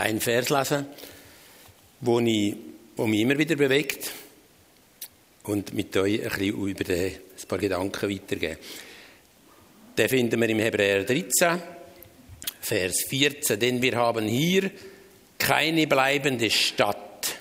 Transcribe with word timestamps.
einen 0.00 0.20
Vers 0.20 0.48
lesen, 0.50 0.86
wo, 2.00 2.20
ich, 2.20 2.56
wo 2.96 3.06
mich 3.06 3.20
immer 3.20 3.38
wieder 3.38 3.56
bewegt 3.56 4.10
und 5.44 5.74
mit 5.74 5.96
euch 5.96 6.22
ein 6.22 6.28
bisschen 6.28 6.68
über 6.68 6.84
den, 6.84 7.12
ein 7.12 7.48
paar 7.48 7.58
Gedanken 7.58 8.10
weitergeben. 8.10 8.58
Den 9.96 10.08
finden 10.08 10.40
wir 10.40 10.48
im 10.48 10.58
Hebräer 10.58 11.04
13, 11.04 11.60
Vers 12.60 13.04
14. 13.08 13.58
Denn 13.58 13.82
wir 13.82 13.96
haben 13.96 14.26
hier 14.26 14.70
keine 15.38 15.86
bleibende 15.86 16.50
Stadt, 16.50 17.36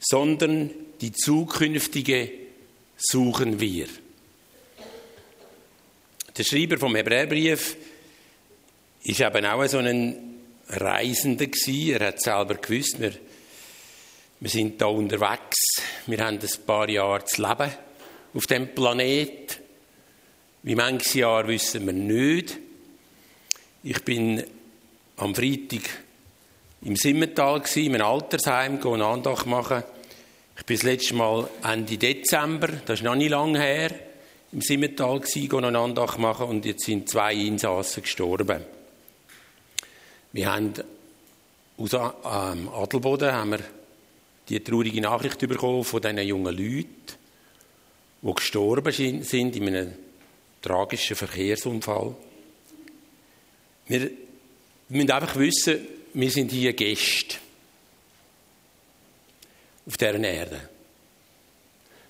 sondern 0.00 0.70
die 1.00 1.12
zukünftige 1.12 2.30
suchen 2.96 3.60
wir. 3.60 3.86
Der 6.36 6.44
Schreiber 6.44 6.78
vom 6.78 6.96
Hebräerbrief 6.96 7.76
ist 9.04 9.20
eben 9.20 9.46
auch 9.46 9.66
so 9.66 9.78
ein 9.78 10.33
Reisender 10.68 11.46
gewesen. 11.46 12.00
Er 12.00 12.08
hat 12.08 12.20
selber 12.20 12.54
gewusst, 12.54 13.00
wir, 13.00 13.12
wir 14.40 14.50
sind 14.50 14.80
da 14.80 14.86
unterwegs. 14.86 15.82
Wir 16.06 16.18
haben 16.18 16.38
ein 16.38 16.66
paar 16.66 16.88
Jahre 16.88 17.24
zu 17.24 17.42
leben 17.42 17.70
auf 18.34 18.46
dem 18.46 18.74
Planet. 18.74 19.60
Wie 20.62 20.74
manches 20.74 21.14
Jahr 21.14 21.46
wissen 21.46 21.86
wir 21.86 21.92
nicht. 21.92 22.58
Ich 23.82 24.02
bin 24.02 24.42
am 25.16 25.34
Freitag 25.34 25.82
im 26.84 26.96
Simmental 26.96 27.60
gsi, 27.60 27.86
in 27.86 27.94
einem 27.94 28.06
Altersheim, 28.06 28.78
eine 28.84 29.06
Andacht 29.06 29.46
machen. 29.46 29.82
Ich 30.56 30.64
bin 30.64 30.76
das 30.76 30.84
letzte 30.84 31.14
Mal 31.14 31.48
Ende 31.62 31.96
Dezember, 31.96 32.68
das 32.84 33.00
ist 33.00 33.04
noch 33.04 33.14
nicht 33.14 33.30
lange 33.30 33.58
her, 33.58 33.90
im 34.52 34.60
Simmental 34.60 35.20
gsi, 35.20 35.48
eine 35.52 35.78
Andacht 35.78 36.18
machen 36.18 36.46
und 36.46 36.64
jetzt 36.64 36.84
sind 36.84 37.08
zwei 37.08 37.34
Insassen 37.34 38.02
gestorben. 38.02 38.60
Wir 40.34 40.52
haben 40.52 40.74
aus 41.76 41.92
ähm, 41.92 42.68
Adelboden 42.68 43.32
haben 43.32 43.52
wir 43.52 43.60
die 44.48 44.58
traurige 44.58 45.00
Nachricht 45.00 45.38
bekommen 45.38 45.84
von 45.84 46.02
diesen 46.02 46.18
jungen 46.18 46.56
Leuten, 46.56 46.90
die 48.20 48.34
gestorben 48.34 48.92
sind 48.92 49.54
in 49.54 49.68
einem 49.68 49.92
tragischen 50.60 51.14
Verkehrsunfall. 51.14 52.16
Wir 53.86 54.10
müssen 54.88 55.10
einfach 55.12 55.36
wissen, 55.36 55.86
wir 56.14 56.30
sind 56.32 56.50
hier 56.50 56.72
Gäste 56.72 57.36
auf 59.86 59.96
dieser 59.96 60.18
Erde. 60.18 60.68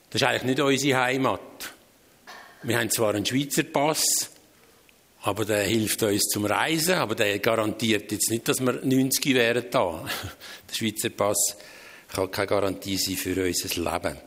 Das 0.09 0.23
ist 0.23 0.27
eigentlich 0.27 0.45
nicht 0.45 0.61
unsere 0.61 0.99
Heimat. 0.99 1.75
Wir 2.63 2.79
haben 2.79 2.89
zwar 2.89 3.15
einen 3.15 3.27
Schweizer 3.27 3.65
Pass, 3.65 4.31
aber 5.25 5.47
der 5.47 5.63
hilft 5.63 6.03
uns 6.03 6.25
zum 6.25 6.45
Reisen, 6.45 6.97
aber 6.97 7.15
der 7.15 7.39
garantiert 7.39 8.13
jetzt 8.13 8.31
nicht, 8.31 8.47
dass 8.47 8.61
wir 8.61 8.75
90 8.75 9.35
wären 9.35 9.65
da. 9.71 10.05
Der 10.71 10.75
Schweizer 10.75 11.09
Pass 11.09 11.57
kann 12.09 12.31
keine 12.31 12.47
Garantie 12.47 12.99
sein 12.99 13.17
für 13.17 13.43
unser 13.43 13.91
Leben. 13.91 14.19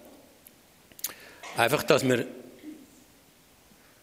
Einfach, 1.55 1.83
dass 1.83 2.03
wir 2.03 2.25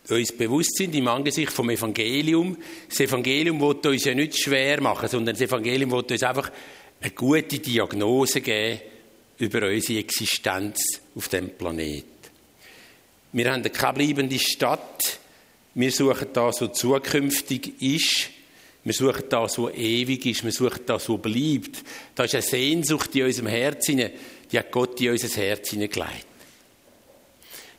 uns 0.08 0.32
bewusst 0.36 0.76
sind 0.76 0.94
im 0.94 1.08
Angesicht 1.08 1.50
vom 1.50 1.70
Evangelium. 1.70 2.56
Das 2.88 3.00
Evangelium 3.00 3.60
wird 3.60 3.86
uns 3.86 4.04
ja 4.04 4.14
nicht 4.14 4.38
schwer 4.38 4.80
machen, 4.80 5.08
sondern 5.08 5.34
das 5.34 5.42
Evangelium 5.42 5.90
wird 5.90 6.12
uns 6.12 6.22
einfach 6.22 6.52
eine 7.00 7.10
gute 7.10 7.58
Diagnose 7.58 8.40
geben 8.40 8.80
über 9.38 9.66
unsere 9.66 9.98
Existenz 9.98 11.00
auf 11.16 11.28
dem 11.28 11.50
Planet. 11.50 12.04
Wir 13.32 13.52
haben 13.52 13.64
keine 13.64 13.92
bleibende 13.94 14.38
Stadt. 14.38 15.18
Wir 15.75 15.91
suchen 15.91 16.28
das, 16.33 16.61
was 16.61 16.72
zukünftig 16.72 17.80
ist. 17.80 18.30
Wir 18.84 18.92
suchen 18.92 19.25
das, 19.28 19.58
was 19.58 19.75
ewig 19.75 20.27
ist. 20.27 20.44
Wir 20.44 20.53
suchen 20.53 20.80
das, 20.86 21.08
was 21.08 21.20
bleibt. 21.20 21.83
Da 22.14 22.25
ist 22.25 22.34
eine 22.34 22.42
Sehnsucht 22.42 23.14
in 23.17 23.25
unserem 23.25 23.48
Herzen, 23.48 24.11
die 24.50 24.58
hat 24.58 24.70
Gott 24.70 25.00
in 25.00 25.11
unser 25.11 25.28
Herz 25.41 25.70
hineingelegt 25.70 26.27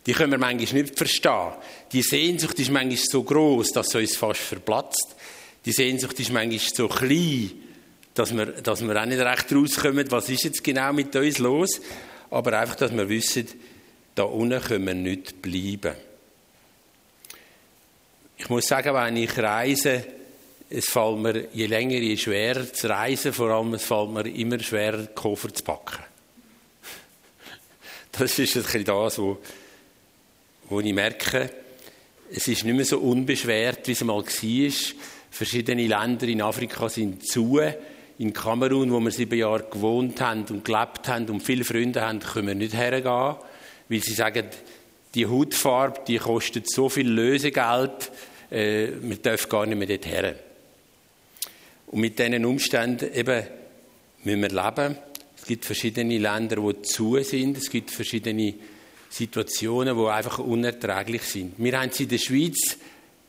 die 0.05 0.13
können 0.13 0.31
wir 0.31 0.37
manchmal 0.37 0.81
nicht 0.83 0.97
verstehen. 0.97 1.53
Die 1.91 2.03
Sehnsucht 2.03 2.59
ist 2.59 2.69
manchmal 2.69 2.97
so 2.97 3.23
groß, 3.23 3.71
dass 3.71 3.87
es 3.87 3.95
uns 3.95 4.15
fast 4.15 4.41
verplatzt. 4.41 5.15
Die 5.65 5.71
Sehnsucht 5.71 6.19
ist 6.19 6.31
manchmal 6.31 6.59
so 6.59 6.87
klein, 6.87 7.51
dass 8.13 8.35
wir, 8.35 8.45
dass 8.45 8.85
wir 8.85 9.01
auch 9.01 9.05
nicht 9.05 9.19
recht 9.19 9.51
rauskommen, 9.51 10.09
was 10.11 10.29
ist 10.29 10.43
jetzt 10.43 10.63
genau 10.63 10.93
mit 10.93 11.15
uns 11.15 11.39
los. 11.39 11.81
Aber 12.29 12.59
einfach, 12.59 12.75
dass 12.75 12.91
wir 12.91 13.09
wissen, 13.09 13.47
da 14.13 14.23
unten 14.23 14.61
können 14.61 14.85
wir 14.85 14.93
nicht 14.93 15.41
bleiben. 15.41 15.95
Ich 18.37 18.49
muss 18.49 18.67
sagen, 18.67 18.93
wenn 18.93 19.17
ich 19.17 19.37
reise, 19.37 20.05
es 20.69 20.89
fällt 20.89 21.17
mir 21.17 21.47
je 21.53 21.67
länger, 21.67 21.97
je 21.97 22.17
schwerer 22.17 22.71
zu 22.71 22.89
reisen, 22.89 23.33
vor 23.33 23.49
allem 23.49 23.73
es 23.75 23.83
fällt 23.83 24.09
mir 24.09 24.27
immer 24.27 24.59
schwerer, 24.59 25.07
Koffer 25.07 25.53
zu 25.53 25.63
packen. 25.63 26.03
Das 28.11 28.39
ist 28.39 28.55
ein 28.55 28.63
bisschen 28.63 28.85
das, 28.85 29.19
was 29.19 29.37
wo 30.69 30.79
ich 30.79 30.93
merke, 30.93 31.49
es 32.31 32.47
ist 32.47 32.63
nicht 32.63 32.75
mehr 32.75 32.85
so 32.85 32.99
unbeschwert, 32.99 33.87
wie 33.87 33.91
es 33.91 34.03
mal 34.03 34.23
war. 34.23 34.71
Verschiedene 35.29 35.85
Länder 35.85 36.27
in 36.27 36.41
Afrika 36.41 36.89
sind 36.89 37.27
zu. 37.27 37.59
In 38.17 38.33
Kamerun, 38.33 38.91
wo 38.91 38.99
wir 38.99 39.11
sieben 39.11 39.37
Jahre 39.37 39.67
gewohnt 39.69 40.21
haben 40.21 40.45
und 40.49 40.65
gelebt 40.65 41.07
haben 41.07 41.29
und 41.29 41.41
viele 41.41 41.65
Freunde 41.65 42.01
haben, 42.01 42.19
können 42.19 42.47
wir 42.47 42.55
nicht 42.55 42.73
hergehen, 42.73 43.35
weil 43.89 44.01
sie 44.01 44.13
sagen, 44.13 44.45
die 45.15 45.25
Hautfarbe, 45.25 46.01
die 46.07 46.17
kostet 46.17 46.69
so 46.69 46.89
viel 46.89 47.09
Lösegeld, 47.09 48.11
äh, 48.51 48.89
wir 49.01 49.15
dürfen 49.15 49.49
gar 49.49 49.65
nicht 49.65 49.77
mehr 49.77 49.87
dort 49.87 50.05
her. 50.05 50.35
Und 51.87 52.01
mit 52.01 52.19
diesen 52.19 52.45
Umständen 52.45 53.13
eben 53.13 53.43
müssen 54.23 54.41
wir 54.41 54.49
leben. 54.49 54.97
Es 55.37 55.45
gibt 55.45 55.65
verschiedene 55.65 56.17
Länder, 56.17 56.57
die 56.57 56.81
zu 56.81 57.21
sind. 57.23 57.57
Es 57.57 57.69
gibt 57.69 57.91
verschiedene 57.91 58.55
Situationen, 59.09 59.97
die 59.97 60.05
einfach 60.05 60.39
unerträglich 60.39 61.21
sind. 61.21 61.53
Wir 61.57 61.79
haben 61.79 61.91
sie 61.91 62.03
in 62.03 62.09
der 62.09 62.17
Schweiz 62.17 62.77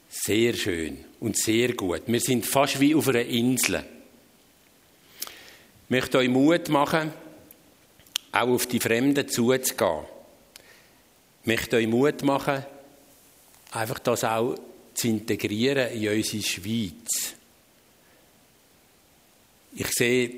sehr 0.08 0.54
schön 0.54 1.04
und 1.20 1.36
sehr 1.36 1.74
gut. 1.74 2.02
Wir 2.06 2.20
sind 2.20 2.46
fast 2.46 2.80
wie 2.80 2.94
auf 2.94 3.08
einer 3.08 3.24
Insel. 3.24 3.84
Ich 5.84 5.90
möchte 5.90 6.18
euch 6.18 6.28
Mut 6.28 6.68
machen, 6.68 7.12
auch 8.32 8.48
auf 8.48 8.66
die 8.66 8.80
Fremden 8.80 9.28
zuzugehen. 9.28 10.15
Ich 11.46 11.52
möchte 11.52 11.76
euch 11.76 11.86
Mut 11.86 12.24
machen, 12.24 12.64
einfach 13.70 14.00
das 14.00 14.24
auch 14.24 14.56
zu 14.94 15.06
integrieren 15.06 15.92
in 15.92 16.08
unsere 16.08 16.42
Schweiz. 16.42 17.34
Ich 19.76 19.86
sehe 19.92 20.28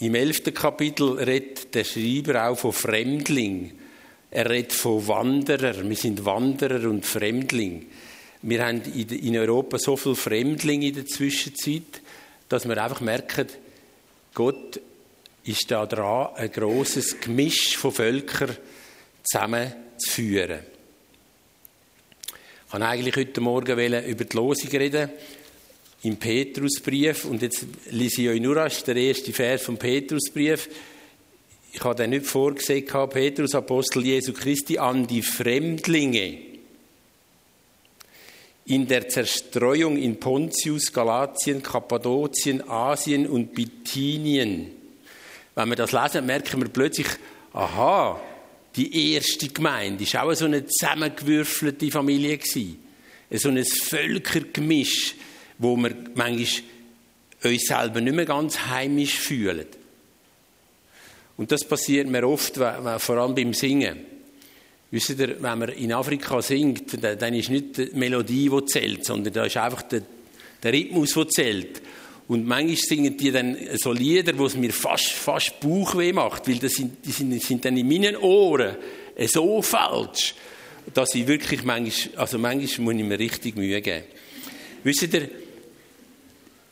im 0.00 0.14
elften 0.14 0.54
Kapitel 0.54 1.18
redet 1.18 1.74
der 1.74 1.84
Schreiber 1.84 2.48
auch 2.48 2.58
von 2.58 2.72
Fremdling. 2.72 3.72
Er 4.30 4.48
redet 4.48 4.72
von 4.72 5.06
Wanderer. 5.06 5.86
Wir 5.86 5.96
sind 5.96 6.24
Wanderer 6.24 6.88
und 6.88 7.04
Fremdling. 7.04 7.84
Wir 8.40 8.64
haben 8.64 8.80
in 8.94 9.36
Europa 9.36 9.78
so 9.78 9.98
viele 9.98 10.16
Fremdlinge 10.16 10.86
in 10.86 10.94
der 10.94 11.06
Zwischenzeit, 11.06 12.00
dass 12.48 12.66
wir 12.66 12.82
einfach 12.82 13.02
merken, 13.02 13.48
Gott 14.32 14.80
ist 15.44 15.70
da 15.70 15.84
dran, 15.84 16.34
ein 16.34 16.50
großes 16.50 17.20
Gemisch 17.20 17.76
von 17.76 17.92
Völkern 17.92 18.56
zusammenzuführen. 19.24 20.60
Ich 22.66 22.72
wollte 22.72 22.86
eigentlich 22.86 23.16
heute 23.16 23.40
Morgen 23.40 24.04
über 24.04 24.24
die 24.24 24.36
Losung 24.36 24.70
reden 24.70 25.10
im 26.02 26.16
Petrusbrief. 26.16 27.24
Und 27.24 27.42
jetzt 27.42 27.66
lese 27.90 28.22
ich 28.22 28.28
euch 28.28 28.40
nur 28.40 28.56
als 28.58 28.84
der 28.84 28.96
erste 28.96 29.32
Vers 29.32 29.62
vom 29.62 29.76
Petrusbrief. 29.76 30.68
Ich 31.72 31.82
habe 31.82 31.96
den 31.96 32.10
nicht 32.10 32.26
vorgesehen, 32.26 32.86
Petrus, 32.86 33.54
Apostel 33.54 34.04
Jesu 34.04 34.32
Christi, 34.32 34.78
an 34.78 35.06
die 35.06 35.22
Fremdlinge 35.22 36.38
in 38.66 38.86
der 38.86 39.08
Zerstreuung 39.08 39.96
in 39.96 40.18
Pontius, 40.18 40.92
Galatien, 40.92 41.62
Kappadokien, 41.62 42.68
Asien 42.68 43.26
und 43.26 43.54
Bithynien. 43.54 44.70
Wenn 45.54 45.68
wir 45.68 45.76
das 45.76 45.92
lesen, 45.92 46.26
merken 46.26 46.62
wir 46.62 46.68
plötzlich, 46.68 47.08
aha, 47.52 48.20
die 48.76 49.14
erste 49.14 49.48
Gemeinde 49.48 50.04
war 50.12 50.24
auch 50.24 50.34
so 50.34 50.46
eine 50.46 50.66
zusammengewürfelte 50.66 51.90
Familie 51.90 52.38
So 53.30 53.48
ein 53.48 53.64
Völkergemisch 53.64 55.14
wo 55.58 55.76
wir 55.76 55.94
manchmal 56.14 56.46
uns 57.44 57.66
selber 57.66 58.00
nicht 58.00 58.16
mehr 58.16 58.24
ganz 58.24 58.58
heimisch 58.66 59.18
fühlen. 59.18 59.66
Und 61.36 61.50
das 61.50 61.64
passiert 61.64 62.08
mir 62.08 62.26
oft, 62.26 62.56
vor 62.56 63.16
allem 63.16 63.34
beim 63.34 63.54
Singen. 63.54 63.98
Wisst 64.90 65.10
ihr, 65.10 65.42
wenn 65.42 65.58
man 65.58 65.68
in 65.70 65.92
Afrika 65.92 66.40
singt, 66.40 67.02
dann 67.02 67.34
ist 67.34 67.50
nicht 67.50 67.76
die 67.76 67.90
Melodie, 67.94 68.48
die 68.48 68.66
zählt, 68.66 69.04
sondern 69.04 69.32
da 69.32 69.44
ist 69.44 69.56
einfach 69.56 69.82
der, 69.82 70.02
der 70.62 70.72
Rhythmus, 70.72 71.14
der 71.14 71.28
zählt. 71.28 71.82
Und 72.26 72.46
manchmal 72.46 72.76
singen 72.76 73.16
die 73.16 73.30
dann 73.30 73.56
so 73.74 73.92
Lieder, 73.92 74.36
wo 74.38 74.46
es 74.46 74.56
mir 74.56 74.72
fast, 74.72 75.12
fast 75.12 75.60
Bauchweh 75.60 76.12
macht, 76.12 76.48
weil 76.48 76.58
das 76.58 76.72
sind, 76.72 77.04
die 77.04 77.12
sind, 77.12 77.42
sind 77.42 77.64
dann 77.64 77.76
in 77.76 77.86
meinen 77.86 78.16
Ohren 78.16 78.76
so 79.26 79.60
falsch, 79.60 80.34
dass 80.92 81.14
ich 81.14 81.26
wirklich 81.26 81.62
manchmal, 81.64 82.18
also 82.18 82.38
manchmal 82.38 82.84
muss 82.84 83.02
ich 83.02 83.08
mir 83.08 83.18
richtig 83.18 83.56
Mühe 83.56 83.80
geben. 83.80 84.04
Wisst 84.82 85.02
ihr, 85.02 85.28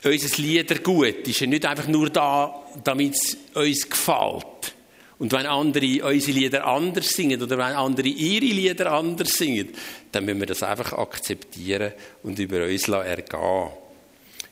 unser 0.04 0.43
Liedergut 0.43 1.28
ist 1.28 1.40
ja 1.40 1.46
nicht 1.46 1.66
einfach 1.66 1.87
nur 1.87 2.10
da, 2.10 2.62
damit 2.82 3.14
es 3.14 3.37
uns 3.54 3.88
gefällt. 3.88 4.75
Und 5.19 5.31
wenn 5.31 5.46
andere 5.46 6.04
unsere 6.04 6.38
Lieder 6.38 6.66
anders 6.66 7.10
singen 7.10 7.40
oder 7.40 7.56
wenn 7.56 7.66
andere 7.66 8.08
ihre 8.08 8.44
Lieder 8.44 8.90
anders 8.90 9.34
singen, 9.34 9.69
dann 10.10 10.25
müssen 10.25 10.40
wir 10.40 10.46
das 10.46 10.62
einfach 10.62 10.94
akzeptieren 10.94 11.93
und 12.22 12.38
über 12.38 12.64
uns 12.64 12.88
ergehen. 12.88 13.81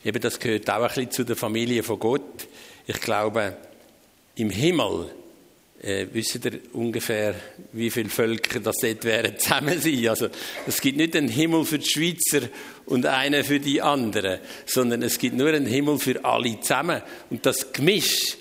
Eben, 0.03 0.21
das 0.21 0.39
gehört 0.41 0.69
auch 0.71 0.77
ein 0.77 0.89
bisschen 0.89 1.11
zu 1.11 1.25
der 1.25 1.37
Familie 1.37 1.83
von 1.83 1.99
Gott. 1.99 2.49
Ich 2.87 3.01
glaube, 3.01 3.57
im 4.37 4.49
Himmel 4.49 5.11
äh, 5.83 6.07
wisst 6.13 6.43
ihr 6.45 6.61
ungefähr, 6.73 7.35
wie 7.73 7.91
viele 7.91 8.09
Völker 8.09 8.61
das 8.61 8.77
dort 8.81 9.05
wären 9.05 9.39
zusammen 9.39 9.79
sein? 9.79 10.09
Also, 10.09 10.29
es 10.67 10.81
gibt 10.81 10.97
nicht 10.97 11.15
einen 11.17 11.29
Himmel 11.29 11.65
für 11.65 11.79
die 11.79 11.89
Schweizer 11.89 12.49
und 12.87 13.05
einen 13.05 13.45
für 13.45 13.61
die 13.61 13.83
anderen, 13.83 14.41
sondern 14.65 15.03
es 15.03 15.19
gibt 15.19 15.37
nur 15.37 15.49
einen 15.49 15.67
Himmel 15.67 15.99
für 15.99 16.25
alle 16.25 16.59
zusammen. 16.61 17.03
Und 17.29 17.45
das 17.45 17.73
Gemisch, 17.73 18.37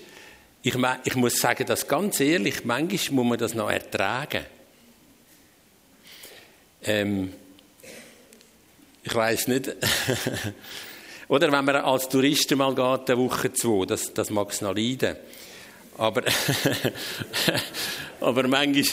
ich, 0.62 0.74
ich 1.04 1.14
muss 1.16 1.36
sagen, 1.36 1.66
das 1.66 1.86
ganz 1.86 2.20
ehrlich, 2.20 2.64
manchmal 2.64 3.16
muss 3.16 3.26
man 3.26 3.38
das 3.38 3.54
noch 3.54 3.70
ertragen. 3.70 4.44
Ähm, 6.84 7.32
ich 9.02 9.14
weiß 9.14 9.48
nicht. 9.48 9.76
Oder 11.30 11.52
wenn 11.52 11.64
man 11.64 11.76
als 11.76 12.08
Tourist 12.08 12.50
mal 12.56 12.74
geht, 12.74 13.08
eine 13.08 13.18
Woche, 13.20 13.52
zwei, 13.52 13.86
das, 13.86 14.12
das 14.12 14.30
mag 14.30 14.50
es 14.50 14.62
noch 14.62 14.74
leiden. 14.74 15.14
Aber, 15.96 16.24
aber 18.20 18.48
manchmal 18.48 18.84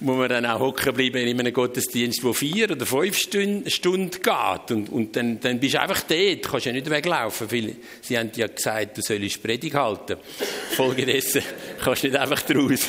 muss 0.00 0.16
man 0.16 0.28
dann 0.30 0.46
auch 0.46 0.60
hocken 0.60 0.94
bleiben 0.94 1.18
in 1.18 1.38
einem 1.38 1.52
Gottesdienst, 1.52 2.24
der 2.24 2.32
vier 2.32 2.70
oder 2.70 2.86
fünf 2.86 3.18
Stunden, 3.18 3.70
Stunden 3.70 4.10
geht. 4.10 4.70
Und, 4.70 4.88
und 4.88 5.14
dann, 5.14 5.38
dann 5.40 5.60
bist 5.60 5.74
du 5.74 5.82
einfach 5.82 6.00
dort, 6.00 6.42
kannst 6.44 6.64
ja 6.64 6.72
nicht 6.72 6.88
weglaufen. 6.88 7.52
Weil 7.52 7.76
sie 8.00 8.18
haben 8.18 8.30
ja 8.36 8.46
gesagt, 8.46 8.96
du 8.96 9.02
sollst 9.02 9.42
Predigt 9.42 9.74
halten. 9.74 10.16
Folgedessen 10.74 11.42
kannst 11.84 12.04
du 12.04 12.08
nicht 12.08 12.18
einfach 12.18 12.40
draus. 12.40 12.88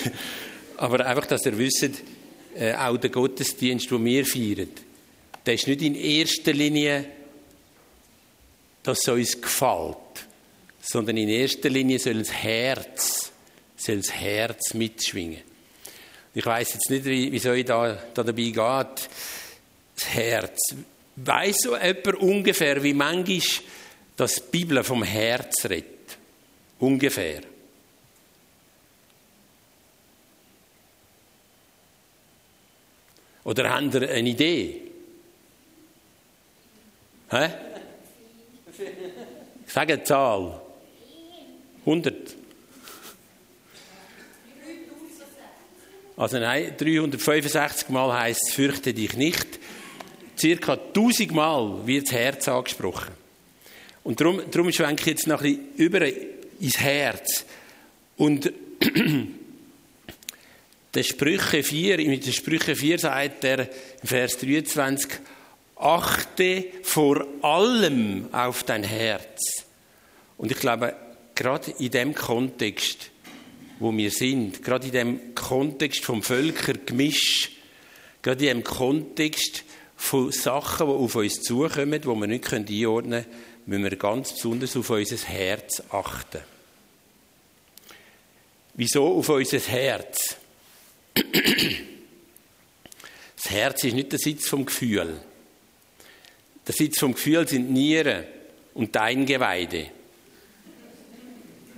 Aber 0.78 1.06
einfach, 1.06 1.26
dass 1.26 1.46
ihr 1.46 1.58
wisst, 1.58 1.90
äh, 2.56 2.74
auch 2.76 2.96
der 2.96 3.10
Gottesdienst, 3.10 3.92
den 3.92 4.06
wir 4.06 4.26
feiern, 4.26 4.70
der 5.46 5.56
ist 5.56 5.68
nicht 5.68 5.82
in 5.82 5.96
erster 5.96 6.54
Linie, 6.54 7.06
dass 8.84 9.00
es 9.00 9.08
uns 9.08 9.42
gefällt, 9.42 9.98
sondern 10.82 11.18
in 11.18 11.30
erster 11.30 11.70
Linie 11.70 12.00
soll 12.00 12.20
das 12.20 12.32
Herz 12.32 13.34
soll 13.84 13.98
das 13.98 14.12
Herz 14.14 14.74
mitschwingen. 14.74 15.42
Ich 16.34 16.46
weiß 16.46 16.74
jetzt 16.74 16.90
nicht, 16.90 17.06
wie, 17.06 17.32
wieso 17.32 17.54
ich 17.54 17.66
da, 17.66 17.98
da 18.14 18.24
dabei 18.24 18.44
geht. 18.44 19.10
Das 19.96 20.08
Herz. 20.14 20.60
Weiß 21.16 21.58
so 21.60 21.78
jemand 21.78 22.16
ungefähr, 22.16 22.82
wie 22.82 22.94
manchmal 22.94 23.42
das 24.16 24.40
Bibel 24.40 24.84
vom 24.84 25.04
Herz 25.04 25.66
redet? 25.66 26.18
Ungefähr. 26.80 27.42
Oder 33.44 33.70
habt 33.70 33.94
ihr 33.94 34.10
eine 34.10 34.30
Idee? 34.30 34.82
Hä? 37.30 37.50
Sage 39.74 39.94
eine 39.94 40.04
Zahl. 40.04 40.62
100. 41.80 42.36
Also 46.16 46.38
nein, 46.38 46.76
365 46.78 47.90
Mal 47.90 48.22
heißt 48.22 48.50
es, 48.50 48.54
fürchte 48.54 48.94
dich 48.94 49.16
nicht. 49.16 49.48
Circa 50.38 50.74
1000 50.74 51.32
Mal 51.32 51.88
wird 51.88 52.06
das 52.06 52.14
Herz 52.14 52.48
angesprochen. 52.48 53.14
Und 54.04 54.22
darum, 54.22 54.44
darum 54.52 54.72
schwenke 54.72 55.02
ich 55.02 55.08
jetzt 55.08 55.26
noch 55.26 55.42
ein 55.42 55.58
bisschen 55.58 55.76
über 55.78 56.06
ins 56.06 56.80
Herz. 56.80 57.44
Und 58.16 58.54
der 60.94 61.04
Sprüche 61.04 61.64
4, 61.64 61.98
mit 61.98 62.28
der 62.28 62.32
Sprüche 62.32 62.76
4 62.76 63.00
sagt 63.00 63.44
er 63.44 63.62
im 63.62 64.08
Vers 64.08 64.38
23, 64.38 65.10
achte 65.76 66.66
vor 66.84 67.26
allem 67.42 68.28
auf 68.32 68.64
dein 68.64 68.84
Herz. 68.84 69.66
Und 70.38 70.52
ich 70.52 70.60
glaube, 70.60 70.96
gerade 71.36 71.72
in 71.80 71.92
dem 71.92 72.16
Kontext 72.16 73.12
wo 73.84 73.96
wir 73.96 74.12
sind, 74.12 74.64
gerade 74.64 74.88
in 74.88 74.94
dem 74.94 75.36
Kontext 75.36 76.06
vom 76.06 76.24
Völkergemisch, 76.24 77.52
gerade 78.22 78.48
in 78.48 78.60
dem 78.60 78.64
Kontext 78.64 79.64
von 79.98 80.32
Sachen, 80.32 80.88
die 80.88 80.94
auf 80.94 81.16
uns 81.16 81.42
zukommen, 81.42 82.02
die 82.02 82.08
wir 82.08 82.28
nicht 82.28 82.54
einordnen 82.54 83.24
können, 83.24 83.26
müssen 83.66 83.84
wir 83.84 83.96
ganz 83.98 84.34
besonders 84.34 84.76
auf 84.78 84.90
unser 84.90 85.28
Herz 85.28 85.84
achten. 85.90 86.42
Wieso 88.76 89.18
auf 89.18 89.30
unser 89.30 89.60
Herz? 89.60 90.38
Das 93.36 93.52
Herz 93.52 93.84
ist 93.84 93.94
nicht 93.94 94.10
der 94.10 94.20
Sitz 94.20 94.48
vom 94.48 94.66
Gefühl. 94.66 95.20
Der 96.66 96.74
Sitz 96.74 97.00
vom 97.00 97.14
Gefühl 97.14 97.48
sind 97.48 97.72
Nieren 97.72 98.24
und 98.74 98.96
Eingeweide. 98.96 99.88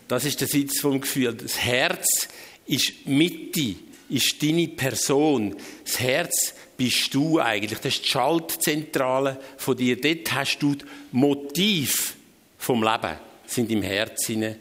Das 0.08 0.26
ist 0.26 0.40
der 0.40 0.48
Sitz 0.48 0.80
vom 0.80 1.02
Gefühl. 1.02 1.34
Das 1.34 1.60
Herz 1.60 2.28
ist 2.68 3.08
Mitte, 3.08 3.76
ist 4.10 4.42
deine 4.42 4.68
Person. 4.68 5.56
Das 5.84 6.00
Herz 6.00 6.54
bist 6.78 7.14
du 7.14 7.40
eigentlich. 7.40 7.80
Das 7.80 7.96
ist 7.96 8.06
die 8.06 8.10
Schaltzentrale 8.10 9.40
von 9.58 9.76
dir. 9.76 10.00
Dort 10.00 10.32
hast 10.34 10.60
du 10.60 10.76
das 10.76 10.88
Motiv 11.12 12.16
vom 12.60 12.84
Leben, 12.84 13.18
sind 13.48 13.72
im 13.72 13.82
Herzen 13.82 14.56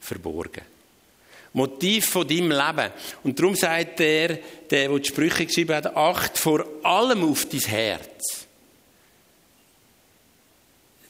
verborgen. 0.00 0.62
Motiv 1.52 2.06
von 2.06 2.26
deinem 2.26 2.50
Leben. 2.50 2.92
Und 3.24 3.38
darum 3.38 3.54
sagt 3.54 3.98
der, 3.98 4.38
der, 4.70 4.88
der 4.88 4.98
die 4.98 5.08
Sprüche 5.08 5.46
geschrieben 5.46 5.74
hat, 5.74 5.96
acht 5.96 6.38
vor 6.38 6.64
allem 6.82 7.24
auf 7.24 7.46
dein 7.46 7.60
Herz. 7.60 8.39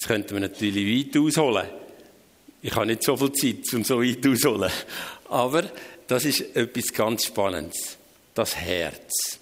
Jetzt 0.01 0.09
könnten 0.09 0.33
wir 0.33 0.41
natürlich 0.41 1.15
weit 1.15 1.21
ausholen. 1.21 1.69
Ich 2.63 2.75
habe 2.75 2.87
nicht 2.87 3.03
so 3.03 3.19
viel 3.19 3.33
Zeit, 3.33 3.75
um 3.75 3.85
so 3.85 4.03
weit 4.03 4.27
auszuholen. 4.27 4.71
Aber 5.29 5.65
das 6.07 6.25
ist 6.25 6.57
etwas 6.57 6.91
ganz 6.95 7.27
Spannendes. 7.27 7.99
Das 8.33 8.57
Herz. 8.57 9.39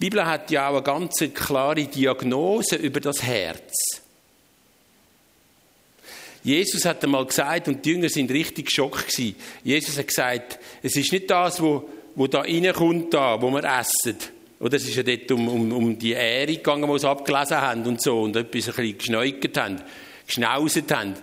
Die 0.00 0.06
Bibel 0.06 0.24
hat 0.24 0.50
ja 0.50 0.70
auch 0.70 0.76
eine 0.76 0.82
ganz 0.82 1.22
klare 1.34 1.84
Diagnose 1.84 2.76
über 2.76 3.00
das 3.00 3.22
Herz. 3.22 4.00
Jesus 6.42 6.86
hat 6.86 7.04
einmal 7.04 7.26
gesagt, 7.26 7.68
und 7.68 7.84
die 7.84 7.90
Jünger 7.90 8.08
sind 8.08 8.30
richtig 8.30 8.74
gewesen. 8.74 9.36
Jesus 9.62 9.98
hat 9.98 10.06
gesagt, 10.06 10.58
es 10.82 10.96
ist 10.96 11.12
nicht 11.12 11.30
das, 11.30 11.60
wo, 11.60 11.86
wo 12.14 12.26
da 12.26 12.40
reinkommt, 12.40 13.12
da, 13.12 13.40
wo 13.42 13.50
wir 13.50 13.64
essen. 13.64 14.16
Oder 14.64 14.78
es 14.78 14.88
ist 14.88 14.96
ja 14.96 15.02
dort 15.02 15.30
um, 15.30 15.46
um, 15.46 15.72
um 15.72 15.98
die 15.98 16.12
Ehre 16.12 16.46
gegangen, 16.46 16.90
die 16.90 16.98
sie 16.98 17.06
abgelesen 17.06 17.60
haben 17.60 17.84
und 17.84 18.00
so, 18.00 18.22
und 18.22 18.34
etwas 18.34 18.68
ein 18.68 18.74
bisschen 18.76 18.96
geschneuert 18.96 19.58
haben, 19.58 19.82
geschnauset 20.26 20.90
haben. 20.90 21.14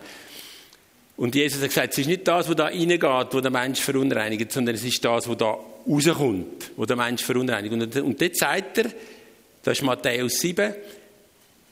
Und 1.17 1.33
Jesus 1.33 1.59
hat 1.59 1.69
gesagt, 1.69 1.93
es 1.93 1.97
ist 1.97 2.05
nicht 2.05 2.27
das, 2.27 2.47
was 2.47 2.55
da 2.55 2.65
reingeht, 2.65 3.01
wo 3.01 3.41
der 3.41 3.49
Mensch 3.49 3.79
verunreinigt, 3.81 4.51
sondern 4.51 4.75
es 4.75 4.83
ist 4.83 5.03
das, 5.03 5.27
was 5.27 5.37
da 5.37 5.57
rauskommt, 5.87 6.69
wo 6.75 6.85
der 6.85 6.95
Mensch 6.95 7.23
verunreinigt. 7.23 7.73
Und, 7.73 7.95
und 7.95 8.21
dort 8.21 8.37
sagt 8.37 8.77
er, 8.77 8.91
das 9.63 9.79
ist 9.79 9.83
Matthäus 9.83 10.39
7, 10.39 10.75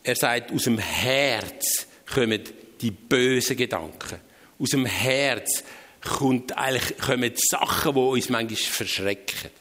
er 0.02 0.16
sagt, 0.16 0.52
aus 0.52 0.64
dem 0.64 0.80
Herz 0.80 1.86
kommen 2.12 2.42
die 2.82 2.90
bösen 2.90 3.56
Gedanken. 3.56 4.18
Aus 4.58 4.70
dem 4.72 4.88
Herz 4.88 5.64
kommt 6.02 6.58
eigentlich, 6.58 6.98
kommen 6.98 7.32
Sachen, 7.36 7.94
die 7.94 8.00
uns 8.00 8.30
manchmal 8.30 8.58
verschrecken. 8.58 9.52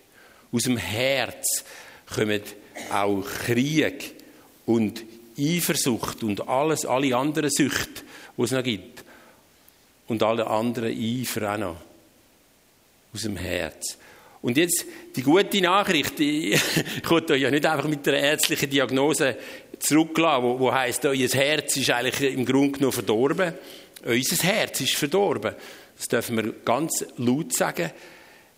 Aus 0.51 0.63
dem 0.63 0.79
Herz 0.79 1.65
kommen 2.15 2.43
auch 2.93 3.25
Krieg 3.47 4.15
und 4.67 5.05
Eifersucht 5.39 6.23
und 6.23 6.49
alles, 6.49 6.85
alle 6.85 7.17
anderen 7.17 7.51
Süchte, 7.51 8.03
die 8.37 8.43
es 8.43 8.51
noch 8.51 8.63
gibt 8.63 9.05
und 10.09 10.23
alle 10.23 10.47
anderen 10.47 10.93
Eifer 10.93 11.55
auch 11.55 11.59
noch. 11.59 11.77
Aus 13.15 13.23
dem 13.23 13.37
Herz. 13.37 13.97
Und 14.43 14.57
jetzt 14.57 14.85
die 15.17 15.23
gute 15.23 15.61
Nachricht, 15.61 16.19
ich 16.21 16.61
konnte 17.03 17.35
euch 17.35 17.43
ja 17.43 17.51
nicht 17.51 17.67
einfach 17.67 17.89
mit 17.89 18.05
der 18.07 18.21
ärztlichen 18.21 18.71
Diagnose 18.71 19.37
zurücklassen, 19.79 20.45
wo, 20.45 20.59
wo 20.59 20.73
heisst, 20.73 21.05
euer 21.07 21.29
Herz 21.29 21.77
ist 21.77 21.91
eigentlich 21.91 22.35
im 22.35 22.45
Grunde 22.45 22.73
genommen 22.73 22.93
verdorben. 22.93 23.55
Unser 24.05 24.43
Herz 24.45 24.81
ist 24.81 24.95
verdorben. 24.95 25.55
Das 25.97 26.07
dürfen 26.07 26.37
wir 26.37 26.53
ganz 26.65 27.05
laut 27.17 27.53
sagen. 27.53 27.91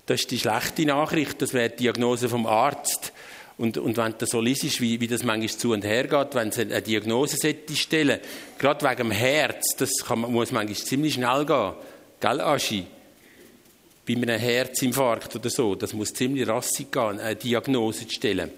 Das 0.05 0.21
ist 0.21 0.31
die 0.31 0.39
schlechte 0.39 0.85
Nachricht, 0.85 1.41
das 1.41 1.55
wäre 1.55 1.71
die 1.71 1.85
Diagnose 1.85 2.29
vom 2.29 2.47
Arzt. 2.47 3.13
Und, 3.61 3.77
und 3.77 3.97
wenn 3.97 4.15
du 4.17 4.27
so 4.27 4.41
liest, 4.41 4.81
wie, 4.81 5.01
wie 5.01 5.07
das 5.07 5.23
manchmal 5.23 5.49
zu 5.51 5.73
und 5.73 5.85
her 5.85 6.07
geht, 6.07 6.35
wenn 6.35 6.51
sie 6.51 6.63
eine 6.63 6.81
Diagnose 6.81 7.37
stellen 7.75 8.21
gerade 8.59 8.87
wegen 8.87 9.09
dem 9.09 9.11
Herz, 9.11 9.77
das 9.77 9.91
kann, 10.07 10.21
muss 10.21 10.51
manchmal 10.51 10.77
ziemlich 10.77 11.15
schnell 11.15 11.45
gehen. 11.45 11.73
Gell, 12.21 12.41
Aschi? 12.41 12.87
Bei 14.07 14.15
einem 14.15 14.41
Herzinfarkt 14.41 15.37
oder 15.37 15.51
so, 15.51 15.75
das 15.75 15.93
muss 15.93 16.15
ziemlich 16.15 16.49
rassig 16.49 16.91
gehen, 16.91 17.21
eine 17.21 17.37
Diagnose 17.37 18.09
zu 18.09 18.15
stellen. 18.15 18.51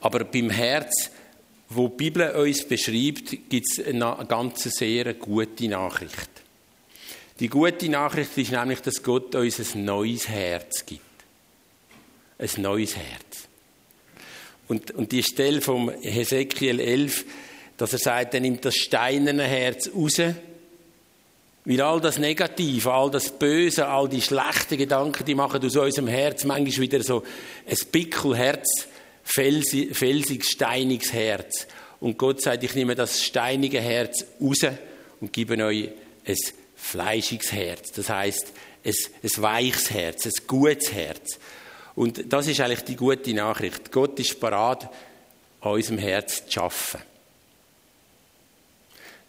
Aber 0.00 0.24
beim 0.24 0.50
Herz 0.50 1.10
wo 1.70 1.88
die 1.88 1.96
Bibel 1.96 2.30
uns 2.32 2.64
beschreibt, 2.64 3.30
gibt 3.48 3.66
es 3.70 3.84
eine 3.84 4.24
ganz 4.28 4.62
sehr 4.64 5.14
gute 5.14 5.68
Nachricht. 5.68 6.30
Die 7.40 7.48
gute 7.48 7.88
Nachricht 7.88 8.36
ist 8.36 8.52
nämlich, 8.52 8.80
dass 8.80 9.02
Gott 9.02 9.34
uns 9.34 9.74
ein 9.74 9.84
neues 9.84 10.28
Herz 10.28 10.84
gibt. 10.86 11.00
Ein 12.38 12.62
neues 12.62 12.96
Herz. 12.96 13.48
Und, 14.68 14.92
und 14.92 15.12
die 15.12 15.22
Stelle 15.22 15.60
vom 15.60 15.90
Hesekiel 15.90 16.80
11, 16.80 17.24
dass 17.76 17.92
er 17.92 17.98
sagt, 17.98 18.34
er 18.34 18.40
nimmt 18.40 18.64
das 18.64 18.76
steinerne 18.76 19.44
Herz 19.44 19.90
raus, 19.94 20.20
weil 21.66 21.80
all 21.80 22.00
das 22.00 22.18
Negative, 22.18 22.92
all 22.92 23.10
das 23.10 23.30
Böse, 23.30 23.86
all 23.86 24.08
die 24.08 24.20
schlechten 24.20 24.76
Gedanken, 24.76 25.24
die 25.24 25.34
machen 25.34 25.64
aus 25.64 25.76
unserem 25.76 26.08
Herz 26.08 26.44
manchmal 26.44 26.82
wieder 26.82 27.02
so 27.02 27.22
ein 27.66 27.76
Pickelherz, 27.90 28.86
felsig, 29.22 29.96
felsig, 29.96 30.44
steiniges 30.44 31.12
Herz. 31.12 31.66
Und 32.00 32.18
Gott 32.18 32.42
sagt, 32.42 32.62
ich 32.64 32.74
nehme 32.74 32.94
das 32.94 33.22
steinige 33.22 33.80
Herz 33.80 34.26
raus 34.40 34.60
und 35.20 35.32
gebe 35.32 35.62
euch 35.64 35.88
ein 36.26 36.36
fleischiges 36.76 37.50
Herz. 37.52 37.92
Das 37.92 38.10
heißt, 38.10 38.52
ein, 38.84 38.94
ein 39.22 39.42
weiches 39.42 39.90
Herz, 39.90 40.26
ein 40.26 40.32
gutes 40.46 40.92
Herz. 40.92 41.38
Und 41.96 42.32
das 42.32 42.46
ist 42.48 42.60
eigentlich 42.60 42.84
die 42.84 42.96
gute 42.96 43.32
Nachricht. 43.34 43.92
Gott 43.92 44.18
ist 44.18 44.40
parat, 44.40 44.90
an 45.60 45.72
unserem 45.72 45.98
Herz 45.98 46.46
zu 46.46 46.60
arbeiten. 46.60 47.02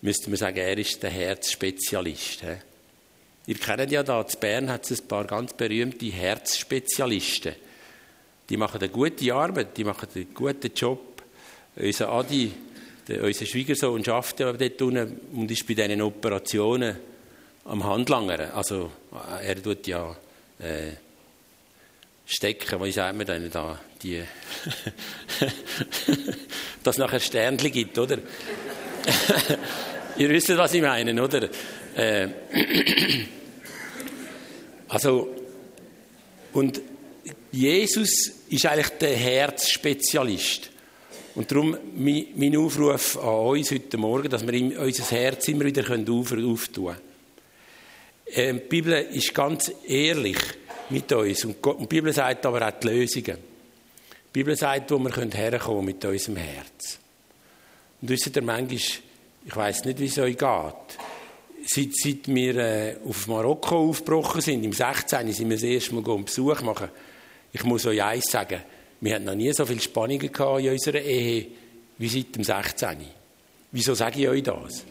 Müsste 0.02 0.30
man 0.30 0.38
sagen, 0.38 0.58
er 0.58 0.78
ist 0.78 1.02
der 1.02 1.10
Herzspezialist. 1.10 2.42
He? 2.42 2.58
Ihr 3.48 3.56
kennt 3.56 3.92
ja 3.92 4.04
da, 4.04 4.22
in 4.22 4.40
Bern 4.40 4.70
hat 4.70 4.90
es 4.90 5.02
ein 5.02 5.08
paar 5.08 5.26
ganz 5.26 5.54
berühmte 5.54 6.08
Herzspezialisten. 6.08 7.56
Die 8.50 8.58
machen 8.58 8.80
eine 8.80 8.90
gute 8.90 9.34
Arbeit, 9.34 9.78
die 9.78 9.84
machen 9.84 10.08
einen 10.16 10.34
guten 10.34 10.72
Job. 10.76 11.24
Unser 11.76 12.10
Adi, 12.10 12.52
der, 13.08 13.24
unser 13.24 13.46
Schwiegersohn, 13.46 14.04
schafft 14.04 14.40
ja 14.40 14.52
dort 14.54 14.82
unten 14.82 15.20
und 15.34 15.52
ist 15.52 15.68
bei 15.68 15.74
diesen 15.74 16.02
Operationen 16.02 16.96
am 17.66 17.84
Handlangern. 17.84 18.52
Also, 18.52 18.92
er 19.42 19.62
tut 19.62 19.88
ja 19.88 20.16
äh, 20.60 20.94
stecken, 22.26 22.84
wie 22.84 22.92
sagt 22.92 23.18
man 23.18 23.26
denn 23.26 23.50
da, 23.52 23.80
die, 24.02 24.24
dass 26.84 26.98
nachher 26.98 27.20
Sternchen 27.20 27.72
gibt, 27.72 27.98
oder? 27.98 28.18
Ihr 30.18 30.30
wisst, 30.30 30.56
was 30.58 30.74
ich 30.74 30.82
meine, 30.82 31.22
oder? 31.22 31.50
Äh, 31.96 32.30
also, 34.88 35.36
und 36.54 36.82
Jesus 37.52 38.32
ist 38.50 38.66
eigentlich 38.66 38.90
der 38.98 39.16
Herzspezialist. 39.16 40.72
Und 41.36 41.52
darum 41.52 41.78
mein 41.96 42.58
Aufruf 42.58 43.18
an 43.18 43.58
uns 43.58 43.72
heute 43.72 43.98
Morgen, 43.98 44.30
dass 44.30 44.48
wir 44.48 44.80
unser 44.80 45.12
Herz 45.12 45.50
immer 45.50 45.66
wieder 45.66 45.84
auftun 45.84 46.86
können. 46.86 46.98
Äh, 48.26 48.54
die 48.54 48.70
Bibel 48.70 48.94
ist 48.94 49.34
ganz 49.34 49.70
ehrlich 49.86 50.38
mit 50.90 51.12
uns. 51.12 51.46
Und, 51.46 51.58
die 51.64 51.88
Bibel 51.88 52.14
sagt 52.14 52.46
aber 52.46 52.68
auch 52.68 52.80
die 52.80 52.88
Lösungen. 52.88 53.38
Die 53.38 54.32
Bibel 54.32 54.56
sagt, 54.56 54.92
wo 54.92 55.00
wir 55.00 55.12
herkommen 55.12 55.60
können 55.60 55.86
mit 55.86 56.06
unserem 56.06 56.38
Herz. 56.38 57.00
Und 58.02 58.10
wisst 58.10 58.36
ihr, 58.36 58.42
manchmal, 58.42 58.78
ich 58.78 59.56
weiß 59.56 59.86
nicht, 59.86 60.00
wie 60.00 60.06
es 60.06 60.18
euch 60.18 60.38
geht. 60.38 61.00
Seit, 61.68 61.96
seit 61.96 62.28
wir 62.28 62.56
äh, 62.58 62.98
auf 63.08 63.28
Marokko 63.28 63.90
aufgebrochen 63.90 64.42
sind, 64.42 64.64
im 64.64 64.74
16. 64.74 65.32
sind 65.34 65.50
wir 65.50 65.58
das 65.58 65.64
erste 65.64 65.96
Mal 65.96 66.12
einen 66.12 66.26
Besuch 66.26 66.62
machen. 66.62 66.90
Ich 67.52 67.64
muss 67.64 67.86
euch 67.86 68.04
eins 68.04 68.26
sagen, 68.26 68.62
wir 69.02 69.16
hatten 69.16 69.26
noch 69.26 69.36
nie 69.36 69.52
so 69.54 69.66
viel 69.66 69.82
Spannungen 69.82 70.30
in 70.30 70.70
unserer 70.70 71.02
Ehe 71.02 71.48
wie 71.98 72.08
seit 72.10 72.36
dem 72.36 72.44
16. 72.44 72.98
Wieso 73.72 73.94
sage 73.94 74.22
ich 74.22 74.28
euch 74.28 74.44
das? 74.44 74.84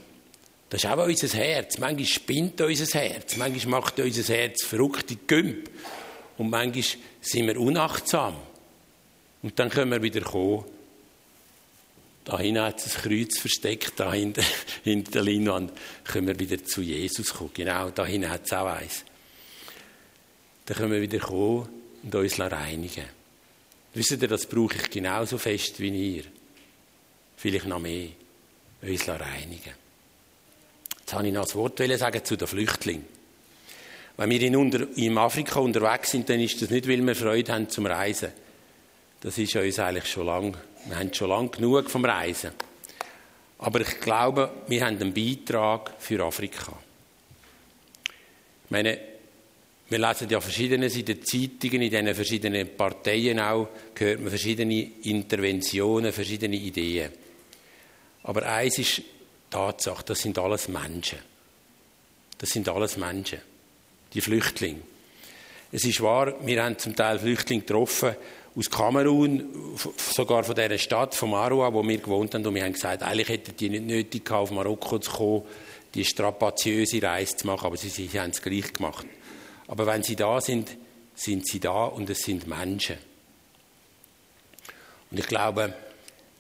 Das 0.71 0.83
ist 0.83 0.91
auch 0.91 1.07
unser 1.07 1.29
Herz. 1.39 1.79
Manchmal 1.79 2.07
spinnt 2.07 2.61
unser 2.61 2.99
Herz. 2.99 3.37
Manchmal 3.37 3.81
macht 3.81 4.01
unser 4.01 4.35
Herz 4.35 4.65
verrückte 4.65 5.17
Gümp. 5.17 5.71
Und 6.37 6.51
manchmal 6.51 6.85
sind 7.21 7.47
wir 7.47 7.61
unachtsam. 7.61 8.37
Und 9.43 9.59
dann 9.59 9.71
können 9.71 9.91
wir 9.91 10.03
wieder 10.03 10.23
kommen. 10.23 10.65
Da 12.25 12.39
hinten 12.39 12.63
hat 12.63 12.79
es 12.79 12.97
ein 12.97 13.03
Kreuz 13.03 13.39
versteckt, 13.39 14.01
da 14.01 14.13
hinten, 14.13 14.43
hinter 14.85 15.11
der 15.13 15.23
Leinwand 15.25 15.73
können 16.05 16.27
wir 16.27 16.39
wieder 16.39 16.65
zu 16.65 16.81
Jesus 16.81 17.35
kommen. 17.35 17.51
Genau, 17.53 17.91
da 17.91 18.07
hinten 18.07 18.31
hat 18.31 18.47
es 18.47 18.53
auch 18.53 18.67
eins. 18.67 19.05
Dann 20.65 20.77
können 20.79 20.93
wir 20.93 21.03
wieder 21.03 21.19
kommen 21.19 21.69
und 22.03 22.15
uns 22.15 22.41
reinigen. 22.41 23.05
Wisst 23.93 24.13
ihr, 24.13 24.29
das 24.29 24.47
brauche 24.47 24.75
ich 24.75 24.91
genauso 24.91 25.37
fest 25.37 25.79
wie 25.79 26.17
ihr. 26.17 26.25
Vielleicht 27.37 27.67
noch 27.67 27.79
mehr. 27.79 28.09
Uns 28.83 29.09
reinigen. 29.09 29.84
Jetzt 31.05 31.13
habe 31.13 31.27
ich 31.27 31.35
noch 31.35 31.47
ein 31.47 31.55
Wort 31.57 31.79
sagen 31.99 32.25
zu 32.25 32.35
den 32.35 32.49
Flüchtlingen. 32.49 33.05
Wenn 34.17 34.31
wir 34.31 34.41
in, 34.41 34.57
unter, 34.57 34.87
in 34.97 35.19
Afrika 35.19 35.61
unterwegs 35.61 36.13
sind, 36.13 36.31
dann 36.31 36.41
ist 36.41 36.63
das 36.63 36.71
nicht, 36.71 36.89
weil 36.89 37.07
wir 37.07 37.15
Freude 37.15 37.53
haben 37.53 37.69
zum 37.69 37.85
Reisen. 37.85 38.31
Das 39.21 39.37
ist 39.37 39.55
uns 39.55 39.79
eigentlich 39.79 40.07
schon 40.07 40.25
lang, 40.25 40.57
wir 40.87 40.99
haben 40.99 41.13
schon 41.13 41.29
lange 41.29 41.51
genug 41.51 41.91
vom 41.91 42.07
Reisen. 42.07 42.53
Aber 43.59 43.83
ich 43.83 44.01
glaube, 44.01 44.51
wir 44.67 44.83
haben 44.83 44.99
einen 44.99 45.13
Beitrag 45.13 45.93
für 45.99 46.25
Afrika. 46.25 46.73
Ich 48.65 48.71
meine, 48.71 48.99
wir 49.91 49.99
lesen 49.99 50.31
ja 50.31 50.41
verschiedenes 50.41 50.97
in 50.97 51.05
den 51.05 51.23
Zeitungen, 51.23 51.83
in 51.83 51.91
diesen 51.91 52.15
verschiedenen 52.15 52.77
Parteien 52.79 53.41
auch, 53.41 53.69
hört 53.95 54.21
man 54.21 54.31
verschiedene 54.31 54.91
Interventionen, 55.03 56.15
verschiedene 56.15 56.57
Ideen. 56.57 57.11
Aber 58.23 58.47
eins 58.47 58.79
ist 58.79 59.03
Tatsache, 59.55 60.03
das 60.05 60.19
sind 60.19 60.37
alles 60.37 60.67
Menschen. 60.67 61.21
Das 62.39 62.51
sind 62.51 62.69
alles 62.69 62.97
Menschen. 62.97 63.39
Die 64.13 64.21
Flüchtlinge. 64.21 64.81
Es 65.71 65.85
ist 65.85 66.01
wahr, 66.01 66.35
wir 66.45 66.65
haben 66.65 66.77
zum 66.77 66.97
Teil 66.97 67.21
Flüchtlinge 67.21 67.63
getroffen 67.63 68.17
aus 68.57 68.69
Kamerun, 68.69 69.77
sogar 69.97 70.43
von 70.43 70.57
dieser 70.57 70.79
Stadt, 70.79 71.15
von 71.15 71.31
Marua, 71.31 71.73
wo 71.73 71.87
wir 71.87 71.99
gewohnt 71.99 72.35
haben, 72.35 72.45
und 72.45 72.55
wir 72.55 72.65
haben 72.65 72.73
gesagt, 72.73 73.05
eigentlich 73.05 73.29
hätten 73.29 73.57
die 73.57 73.69
nicht 73.69 73.85
nötig 73.85 74.25
gehabt, 74.25 74.43
auf 74.43 74.51
Marokko 74.51 74.99
zu 74.99 75.11
kommen, 75.13 75.43
die 75.95 76.05
strapaziöse 76.05 77.01
Reise 77.01 77.37
zu 77.37 77.47
machen, 77.47 77.67
aber 77.67 77.77
sie, 77.77 77.89
sie 77.89 78.09
haben 78.21 78.31
es 78.31 78.43
gleich 78.43 78.73
gemacht. 78.73 79.07
Aber 79.69 79.87
wenn 79.87 80.03
sie 80.03 80.17
da 80.17 80.41
sind, 80.41 80.77
sind 81.15 81.47
sie 81.47 81.61
da 81.61 81.85
und 81.85 82.11
es 82.11 82.21
sind 82.23 82.49
Menschen. 82.49 82.99
Und 85.11 85.21
ich 85.21 85.27
glaube, 85.29 85.75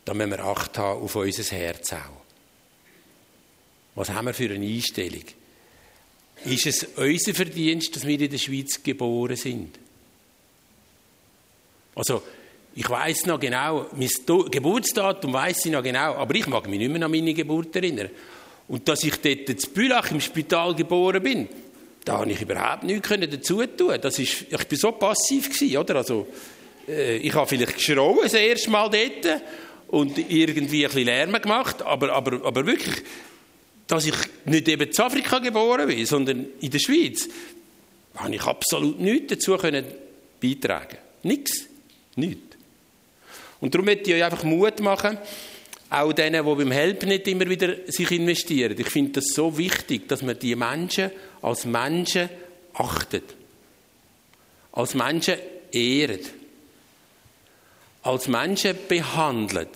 da 0.05 0.15
müssen 0.15 0.31
wir 0.31 0.45
Acht 0.45 0.79
haben 0.79 1.03
auf 1.03 1.15
unser 1.15 1.57
Herz 1.57 1.93
auch. 1.93 2.24
Was 3.95 4.11
haben 4.11 4.27
wir 4.27 4.35
für 4.35 4.51
eine 4.51 4.67
Einstellung? 4.67 5.25
Ist 6.45 6.67
es 6.67 6.87
unser 6.97 7.35
Verdienst, 7.35 7.95
dass 7.95 8.07
wir 8.07 8.21
in 8.21 8.31
der 8.31 8.39
Schweiz 8.39 8.83
geboren 8.83 9.37
sind? 9.37 9.79
Also, 11.95 12.23
ich 12.75 12.89
weiß 12.91 13.27
noch 13.27 13.39
genau, 13.39 13.87
mein 13.93 14.11
Geburtsdatum 14.51 15.33
weiß 15.33 15.67
ich 15.67 15.73
noch 15.73 15.83
genau, 15.83 16.15
aber 16.15 16.35
ich 16.35 16.47
mag 16.49 16.69
mich 16.69 16.79
nicht 16.79 16.91
mehr 16.91 17.03
an 17.03 17.11
meine 17.11 17.33
Geburt 17.33 17.75
erinnern. 17.77 18.11
Und 18.67 18.89
dass 18.89 19.05
ich 19.05 19.17
dort 19.17 19.49
in 19.49 19.73
Bülach 19.73 20.11
im 20.11 20.21
Spital 20.21 20.75
geboren 20.75 21.23
bin, 21.23 21.49
da 22.05 22.19
habe 22.19 22.33
ich 22.33 22.43
überhaupt 22.43 22.83
nichts 22.83 23.09
dazu 23.09 23.65
tun. 23.67 23.97
Das 24.01 24.19
ist, 24.19 24.47
ich 24.51 24.65
bin 24.65 24.79
so 24.79 24.93
passiv 24.93 25.51
gewesen, 25.51 25.77
oder? 25.79 25.97
Also, 25.97 26.27
äh, 26.89 27.17
ich 27.19 27.33
habe 27.33 27.47
vielleicht 27.47 27.77
geschrauen 27.77 28.19
das 28.23 28.35
erste 28.35 28.71
Mal 28.71 28.91
dort 28.91 29.43
und 29.89 30.19
irgendwie 30.19 30.85
ein 30.85 30.91
bisschen 30.91 31.07
Lärm 31.07 31.33
gemacht, 31.41 31.81
aber, 31.83 32.13
aber, 32.13 32.45
aber 32.45 32.67
wirklich, 32.67 33.03
dass 33.87 34.07
ich 34.07 34.15
nicht 34.47 34.69
eben 34.69 34.89
in 34.89 34.99
Afrika 34.99 35.39
geboren 35.39 35.87
bin, 35.87 36.07
sondern 36.07 36.47
in 36.61 36.71
der 36.71 36.79
Schweiz, 36.79 37.29
habe 38.17 38.35
ich 38.35 38.43
absolut 38.43 39.01
nichts 39.01 39.35
dazu 39.35 39.57
können 39.57 39.85
beitragen. 40.41 40.99
Nichts. 41.23 41.65
Nichts. 42.17 42.57
Und 43.61 43.75
darum 43.75 43.87
möchte 43.87 44.11
ich 44.11 44.17
euch 44.17 44.25
einfach 44.25 44.45
Mut 44.45 44.81
machen, 44.81 45.19
auch 45.91 46.13
denen, 46.13 46.45
die 46.45 46.55
beim 46.55 46.71
Help 46.71 47.05
nicht 47.07 47.29
immer 47.29 47.49
wieder 47.49 47.77
sich 47.87 48.11
investieren. 48.11 48.75
Ich 48.79 48.89
finde 48.89 49.13
das 49.13 49.27
so 49.27 49.57
wichtig, 49.57 50.09
dass 50.09 50.23
man 50.23 50.39
die 50.39 50.57
Menschen 50.57 51.11
als 51.41 51.65
Menschen 51.65 52.29
achtet. 52.75 53.35
Als 54.73 54.95
Menschen 54.95 55.37
ehrt. 55.73 56.31
Als 58.03 58.29
Menschen 58.29 58.77
behandelt. 58.89 59.71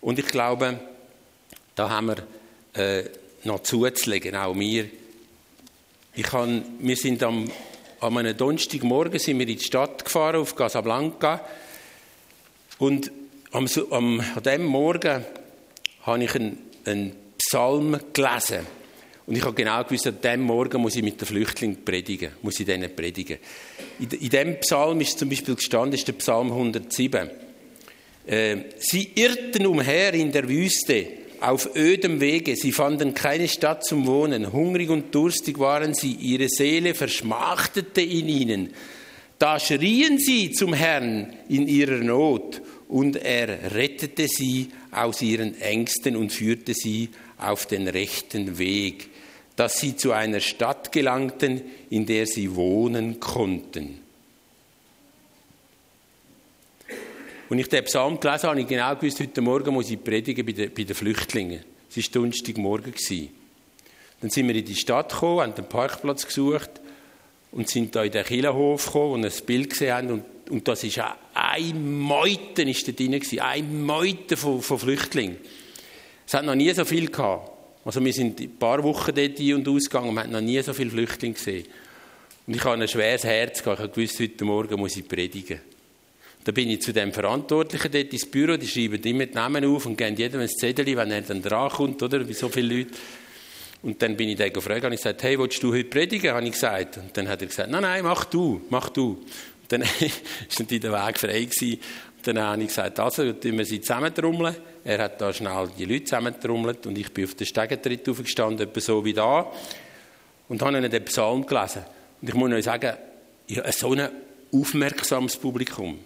Und 0.00 0.18
ich 0.18 0.26
glaube, 0.26 0.80
da 1.74 1.90
haben 1.90 2.06
wir 2.08 2.26
äh, 2.80 3.04
noch 3.46 3.62
zuzulegen, 3.62 4.36
auch 4.36 4.54
wir. 4.54 4.86
Ich 6.14 6.24
kann, 6.24 6.64
wir 6.78 6.96
sind 6.96 7.22
am, 7.22 7.50
am 8.00 8.16
einem 8.16 8.36
Donnerstagmorgen 8.36 9.18
sind 9.18 9.38
wir 9.38 9.48
in 9.48 9.58
die 9.58 9.64
Stadt 9.64 10.04
gefahren, 10.04 10.36
auf 10.36 10.54
Casablanca. 10.54 11.44
Und 12.78 13.10
am, 13.52 13.66
am, 13.90 14.20
an 14.20 14.42
diesem 14.42 14.64
Morgen 14.64 15.24
habe 16.02 16.24
ich 16.24 16.34
einen, 16.34 16.58
einen 16.84 17.12
Psalm 17.38 17.98
gelesen. 18.12 18.66
Und 19.26 19.36
ich 19.36 19.44
habe 19.44 19.54
genau 19.54 19.82
gewusst, 19.82 20.06
an 20.06 20.20
diesem 20.22 20.42
Morgen 20.42 20.80
muss 20.80 20.94
ich 20.94 21.02
mit 21.02 21.20
den 21.20 21.26
Flüchtlingen 21.26 21.84
predigen, 21.84 22.32
muss 22.42 22.60
ich 22.60 22.66
denen 22.66 22.94
predigen. 22.94 23.38
In, 23.98 24.08
in 24.10 24.28
diesem 24.28 24.60
Psalm 24.60 25.00
ist 25.00 25.18
zum 25.18 25.28
Beispiel 25.28 25.56
gestanden, 25.56 25.94
ist 25.94 26.06
der 26.06 26.12
Psalm 26.14 26.52
107. 26.52 27.30
Äh, 28.26 28.56
sie 28.78 29.10
irrten 29.14 29.66
umher 29.66 30.14
in 30.14 30.32
der 30.32 30.48
Wüste 30.48 31.25
auf 31.40 31.76
ödem 31.76 32.20
Wege. 32.20 32.56
Sie 32.56 32.72
fanden 32.72 33.14
keine 33.14 33.48
Stadt 33.48 33.84
zum 33.84 34.06
Wohnen. 34.06 34.52
Hungrig 34.52 34.90
und 34.90 35.14
durstig 35.14 35.58
waren 35.58 35.94
sie. 35.94 36.12
Ihre 36.12 36.48
Seele 36.48 36.94
verschmachtete 36.94 38.00
in 38.00 38.28
ihnen. 38.28 38.70
Da 39.38 39.60
schrien 39.60 40.18
sie 40.18 40.52
zum 40.52 40.72
Herrn 40.72 41.34
in 41.48 41.68
ihrer 41.68 41.98
Not 41.98 42.62
und 42.88 43.16
er 43.16 43.74
rettete 43.74 44.28
sie 44.28 44.68
aus 44.90 45.20
ihren 45.20 45.60
Ängsten 45.60 46.16
und 46.16 46.32
führte 46.32 46.72
sie 46.72 47.10
auf 47.36 47.66
den 47.66 47.86
rechten 47.86 48.58
Weg, 48.58 49.10
dass 49.56 49.78
sie 49.78 49.96
zu 49.96 50.12
einer 50.12 50.40
Stadt 50.40 50.90
gelangten, 50.90 51.62
in 51.90 52.06
der 52.06 52.26
sie 52.26 52.54
wohnen 52.54 53.20
konnten. 53.20 54.05
Und 57.48 57.58
ich 57.58 57.68
den 57.68 57.84
Psalm 57.84 58.18
gelesen 58.18 58.42
habe, 58.42 58.48
habe 58.48 58.60
ich 58.60 58.66
genau 58.66 58.94
gewusst, 58.96 59.20
heute 59.20 59.40
Morgen 59.40 59.72
muss 59.72 59.90
ich 59.90 60.02
predigen 60.02 60.44
bei 60.44 60.52
den, 60.52 60.74
bei 60.74 60.82
den 60.82 60.96
Flüchtlingen. 60.96 61.64
Es 61.88 61.96
war 61.96 62.04
Donnerstagmorgen. 62.12 62.92
Dann 64.20 64.30
sind 64.30 64.48
wir 64.48 64.54
in 64.54 64.64
die 64.64 64.74
Stadt 64.74 65.12
gekommen, 65.12 65.40
haben 65.42 65.54
den 65.54 65.68
Parkplatz 65.68 66.26
gesucht 66.26 66.70
und 67.52 67.68
sind 67.68 67.94
da 67.94 68.02
in 68.02 68.10
den 68.10 68.24
Killenhof 68.24 68.86
gekommen 68.86 69.12
und 69.12 69.24
ein 69.24 69.32
Bild 69.46 69.70
gesehen 69.70 69.94
haben. 69.94 70.10
Und, 70.10 70.24
und 70.50 70.66
das 70.66 70.82
ist 70.82 71.00
ein 71.34 72.00
Meute 72.00 72.62
ist 72.62 72.88
da 72.88 72.92
drin 72.92 73.20
ein 73.40 73.84
Meute 73.84 74.36
von, 74.36 74.60
von 74.60 74.78
Flüchtlingen. 74.78 75.36
Es 76.26 76.34
hat 76.34 76.44
noch 76.44 76.56
nie 76.56 76.72
so 76.72 76.84
viel 76.84 77.08
gehabt. 77.08 77.52
Also 77.84 78.04
wir 78.04 78.12
sind 78.12 78.40
ein 78.40 78.56
paar 78.56 78.82
Wochen 78.82 79.14
dort 79.14 79.38
ein- 79.38 79.54
und 79.54 79.68
ausgegangen 79.68 80.08
und 80.08 80.14
wir 80.16 80.22
haben 80.22 80.32
noch 80.32 80.40
nie 80.40 80.60
so 80.60 80.72
viele 80.72 80.90
Flüchtlinge 80.90 81.34
gesehen. 81.34 81.66
Und 82.48 82.56
ich 82.56 82.64
habe 82.64 82.82
ein 82.82 82.88
schweres 82.88 83.22
Herz 83.22 83.62
gehabt. 83.62 83.78
Ich 83.78 83.84
habe 83.84 83.94
gewusst, 83.94 84.18
heute 84.18 84.44
Morgen 84.44 84.80
muss 84.80 84.96
ich 84.96 85.06
predigen. 85.06 85.60
Da 86.46 86.52
bin 86.52 86.70
ich 86.70 86.80
zu 86.80 86.92
dem 86.92 87.12
Verantwortlichen 87.12 87.90
dort 87.90 88.12
ins 88.12 88.24
Büro, 88.24 88.56
die 88.56 88.68
schreiben 88.68 89.02
immer 89.02 89.26
die 89.26 89.34
Namen 89.34 89.64
auf 89.64 89.84
und 89.84 89.98
geben 89.98 90.14
jedem 90.14 90.42
ein 90.42 90.48
Zettel, 90.48 90.86
wenn 90.96 91.10
er 91.10 91.22
dann 91.22 91.42
drankommt, 91.42 92.00
oder, 92.04 92.28
wie 92.28 92.34
so 92.34 92.48
viele 92.48 92.72
Leute. 92.72 92.92
Und 93.82 94.00
dann 94.00 94.16
bin 94.16 94.28
ich 94.28 94.36
den 94.36 94.52
gefragt 94.52 94.84
und 94.84 94.92
ich 94.92 95.00
gesagt, 95.00 95.24
hey, 95.24 95.36
willst 95.36 95.60
du 95.60 95.74
heute 95.74 95.86
predigen? 95.86 96.30
Habe 96.30 96.46
ich 96.46 96.52
gesagt. 96.52 96.98
Und 96.98 97.16
dann 97.16 97.28
hat 97.28 97.40
er 97.40 97.48
gesagt, 97.48 97.68
nein, 97.68 97.82
nein, 97.82 98.04
mach 98.04 98.26
du, 98.26 98.62
mach 98.70 98.90
du. 98.90 99.08
Und 99.08 99.72
dann 99.72 99.80
war 99.82 99.88
natürlich 100.56 100.80
der 100.82 100.92
Weg 100.92 101.18
frei 101.18 101.44
gewesen. 101.46 101.80
Und 102.16 102.26
dann 102.28 102.38
habe 102.38 102.62
ich 102.62 102.68
gesagt, 102.68 103.00
also, 103.00 103.32
tun 103.32 103.58
wir 103.58 103.64
sie 103.64 103.80
zusammentrommeln. 103.80 104.54
Er 104.84 104.98
hat 105.02 105.20
da 105.20 105.32
schnell 105.32 105.68
die 105.76 105.84
Leute 105.84 106.04
zusammentrommelt 106.04 106.86
und 106.86 106.96
ich 106.96 107.12
bin 107.12 107.24
auf 107.24 107.34
den 107.34 107.48
Stegentritt 107.48 108.08
aufgestanden, 108.08 108.68
etwa 108.68 108.80
so 108.80 109.04
wie 109.04 109.14
da. 109.14 109.50
Und 110.48 110.62
habe 110.62 110.78
ihnen 110.78 110.92
den 110.92 111.04
Psalm 111.06 111.44
gelesen. 111.44 111.82
Und 112.22 112.28
ich 112.28 112.34
muss 112.36 112.52
euch 112.52 112.64
sagen, 112.66 112.96
ich 113.48 113.58
habe 113.58 113.72
so 113.72 113.90
ein 113.94 114.08
aufmerksames 114.52 115.36
Publikum 115.38 115.98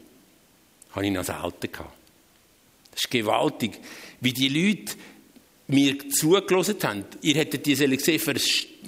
habe 0.92 1.06
ich 1.06 1.12
noch 1.12 1.24
selten 1.24 1.72
gehabt. 1.72 1.92
Das 2.92 3.04
ist 3.04 3.10
gewaltig, 3.10 3.78
wie 4.20 4.32
die 4.32 4.48
Leute 4.48 4.94
mir 5.68 5.96
zugelassen 6.10 6.76
haben. 6.82 7.04
Ihr 7.22 7.36
hättet 7.36 7.66
die 7.66 7.74
gesehen, 7.74 8.20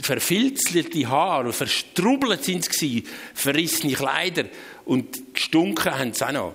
verfilzelte 0.01 1.09
Haare, 1.09 1.53
verstrubbelt 1.53 2.45
sind 2.45 2.71
sie 2.73 3.05
verrissene 3.35 3.95
Kleider 3.95 4.47
und 4.85 5.35
gestunken 5.35 5.95
haben 5.95 6.13
sie 6.13 6.27
auch 6.27 6.33
noch. 6.33 6.55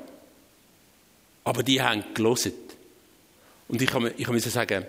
Aber 1.45 1.63
die 1.63 1.81
haben 1.81 2.03
gelesen. 2.13 2.53
Und 3.69 3.81
ich 3.81 3.93
ich 4.17 4.25
kann 4.25 4.39
sagen, 4.39 4.85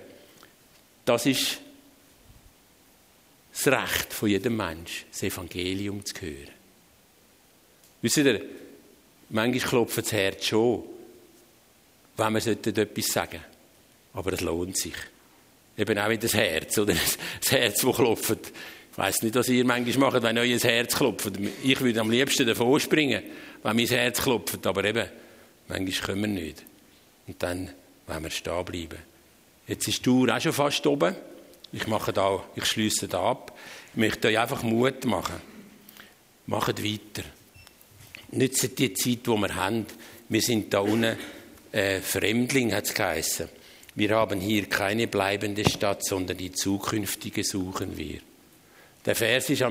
das 1.05 1.27
ist 1.27 1.59
das 3.53 3.69
Recht 3.69 4.13
von 4.13 4.29
jedem 4.29 4.57
Mensch, 4.57 5.05
das 5.11 5.23
Evangelium 5.23 6.05
zu 6.05 6.21
hören. 6.21 6.51
Wisst 8.03 8.17
ihr, 8.19 8.41
manchmal 9.31 9.69
klopft 9.69 9.99
das 9.99 10.13
Herz 10.13 10.47
schon, 10.47 10.85
wenn 12.17 12.35
wir 12.35 12.47
etwas 12.47 13.07
sagen 13.07 13.41
Aber 14.13 14.33
es 14.33 14.41
lohnt 14.41 14.77
sich. 14.77 14.95
Eben 15.77 15.99
auch 15.99 16.11
in 16.11 16.19
das 16.19 16.35
Herz, 16.35 16.77
oder? 16.79 16.95
Das 17.41 17.53
Herz, 17.53 17.81
das 17.81 17.97
klopft. 17.97 18.53
Ich 18.93 18.99
weiss 18.99 19.23
nicht, 19.23 19.37
was 19.37 19.49
ihr 19.49 19.65
manchmal 19.65 20.11
macht, 20.11 20.23
wenn 20.23 20.39
euer 20.39 20.59
Herz 20.59 20.97
klopft. 20.97 21.33
Ich 21.63 21.81
würde 21.81 22.01
am 22.01 22.11
liebsten 22.11 22.47
davor 22.47 22.81
springen, 22.81 23.23
wenn 23.63 23.77
mein 23.77 23.87
Herz 23.87 24.21
klopft. 24.21 24.67
Aber 24.67 24.85
eben, 24.85 25.07
manchmal 25.69 26.07
können 26.07 26.21
wir 26.23 26.43
nicht. 26.43 26.65
Und 27.29 27.41
dann 27.43 27.71
wollen 28.09 28.23
wir 28.25 28.31
stehen 28.31 28.65
bleiben. 28.65 28.99
Jetzt 29.69 29.87
ist 29.87 29.99
die 29.99 30.03
Tour 30.03 30.35
auch 30.35 30.41
schon 30.41 30.53
fast 30.53 30.85
oben. 30.87 31.15
Ich 31.73 31.87
mache 31.87 32.13
da, 32.13 32.43
ich 32.57 32.65
schließe 32.65 33.07
da 33.07 33.23
ab. 33.23 33.57
Ich 33.93 33.99
möchte 33.99 34.29
euch 34.29 34.39
einfach 34.39 34.63
Mut 34.63 35.05
machen. 35.05 35.37
Macht 36.47 36.83
weiter. 36.83 37.23
Nützen 38.31 38.75
die 38.75 38.93
Zeit, 38.93 39.27
die 39.27 39.31
wir 39.31 39.55
haben. 39.55 39.87
Wir 40.29 40.43
sind 40.43 40.73
da 40.75 40.81
unten 40.81 41.17
äh, 41.73 42.01
Fremdling, 42.01 42.75
hat 42.75 42.85
es 42.85 42.95
geheißen. 42.95 43.49
Wir 43.95 44.11
haben 44.11 44.41
hier 44.41 44.67
keine 44.67 45.09
bleibende 45.09 45.69
Stadt, 45.69 46.05
sondern 46.05 46.37
die 46.37 46.53
zukünftige 46.53 47.43
suchen 47.43 47.97
wir. 47.97 48.21
Der 49.05 49.17
Vers 49.17 49.51
ist 49.51 49.63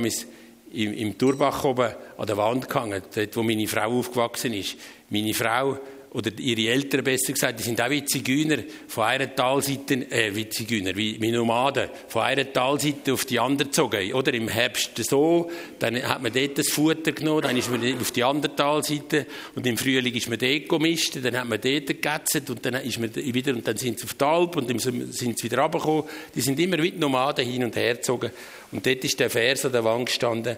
im, 0.74 0.94
im 0.94 1.18
Turbach 1.18 1.64
oben 1.64 1.94
an 2.18 2.28
der 2.28 2.38
Wand 2.38 2.68
gehangen, 2.68 3.04
dort, 3.14 3.36
wo 3.36 3.44
meine 3.44 3.68
Frau 3.68 4.00
aufgewachsen 4.00 4.54
ist. 4.54 4.76
Meine 5.10 5.34
Frau 5.34 5.78
oder 6.18 6.32
ihre 6.40 6.74
Eltern 6.74 7.04
besser 7.04 7.32
gesagt, 7.32 7.60
die 7.60 7.64
sind 7.64 7.80
auch 7.80 7.92
wie 7.92 8.04
Zigeuner 8.04 8.64
von 8.88 9.04
einer 9.04 9.36
Talseite, 9.36 10.10
äh, 10.10 10.36
wie 10.36 10.50
Zigeuner, 10.50 10.96
wie, 10.96 11.22
wie 11.22 11.32
Nomaden, 11.32 11.90
von 12.08 12.24
einer 12.24 12.52
Talseite 12.52 13.14
auf 13.14 13.26
die 13.26 13.40
andere 13.40 13.68
gezogen. 13.68 14.12
Oder 14.16 14.34
im 14.34 14.48
Herbst 14.48 14.98
so, 15.08 15.52
dann 15.78 16.02
hat 16.02 16.24
man 16.24 16.34
dort 16.34 16.58
das 16.58 16.70
Futter 16.70 17.12
genommen, 17.12 17.44
dann 17.44 17.56
ist 17.56 17.70
man 17.70 18.02
auf 18.02 18.10
die 18.10 18.24
andere 18.24 18.56
Talseite 18.56 19.28
und 19.54 19.68
im 19.68 19.78
Frühling 19.78 20.16
ist 20.16 20.28
man 20.28 20.40
dort 20.40 20.68
gemischt, 20.68 21.20
dann 21.22 21.38
hat 21.38 21.48
man 21.48 21.62
dort 21.62 21.86
gegetzet 21.86 22.50
und 22.50 22.66
dann 22.66 22.74
ist 22.74 22.98
man 22.98 23.14
wieder, 23.16 23.54
und 23.54 23.68
dann 23.68 23.78
sind 23.78 24.00
sie 24.00 24.06
auf 24.06 24.16
die 24.16 24.26
Alp 24.26 24.56
und 24.56 24.72
dann 24.72 24.80
sind 24.80 25.38
sie 25.38 25.44
wieder 25.44 25.62
runtergekommen. 25.62 26.06
Die 26.34 26.42
sind 26.42 26.60
immer 26.60 26.82
wie 26.82 26.94
Nomaden 26.94 27.46
hin 27.46 27.64
und 27.64 27.76
her 27.76 27.94
gezogen. 27.94 28.32
Und 28.72 28.84
dort 28.84 29.04
ist 29.04 29.20
der 29.20 29.30
Vers 29.30 29.66
an 29.66 29.72
der 29.72 29.84
Wand 29.84 30.08
gestanden, 30.08 30.58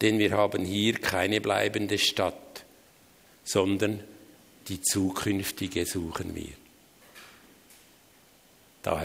denn 0.00 0.20
wir 0.20 0.30
haben 0.30 0.64
hier 0.64 0.94
keine 0.94 1.40
bleibende 1.40 1.98
Stadt, 1.98 2.64
sondern 3.42 4.13
die 4.68 4.80
zukünftige 4.80 5.86
suchen 5.86 6.34
wir. 6.34 6.52
Daher 8.82 9.02